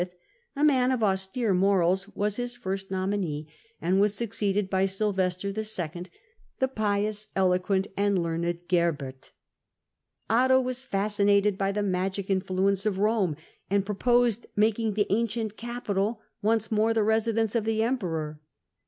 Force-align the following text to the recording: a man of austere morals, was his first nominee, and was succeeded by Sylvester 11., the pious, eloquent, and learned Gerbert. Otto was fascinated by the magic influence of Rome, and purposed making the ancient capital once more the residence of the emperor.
a 0.55 0.63
man 0.63 0.91
of 0.91 1.03
austere 1.03 1.53
morals, 1.53 2.07
was 2.15 2.37
his 2.37 2.57
first 2.57 2.89
nominee, 2.89 3.47
and 3.79 4.01
was 4.01 4.15
succeeded 4.15 4.67
by 4.67 4.83
Sylvester 4.83 5.49
11., 5.49 6.07
the 6.57 6.67
pious, 6.67 7.27
eloquent, 7.35 7.85
and 7.95 8.23
learned 8.23 8.67
Gerbert. 8.67 9.31
Otto 10.27 10.59
was 10.59 10.83
fascinated 10.83 11.55
by 11.55 11.71
the 11.71 11.83
magic 11.83 12.31
influence 12.31 12.87
of 12.87 12.97
Rome, 12.97 13.35
and 13.69 13.85
purposed 13.85 14.47
making 14.55 14.95
the 14.95 15.05
ancient 15.11 15.55
capital 15.55 16.19
once 16.41 16.71
more 16.71 16.95
the 16.95 17.03
residence 17.03 17.53
of 17.53 17.63
the 17.65 17.83
emperor. 17.83 18.41